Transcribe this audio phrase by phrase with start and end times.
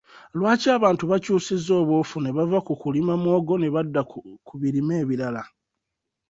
[0.37, 4.01] Lwaki abantu bakyusizza obuufu ne bava ku kulima muwogo ne badda
[4.47, 5.43] ku birime ebirala?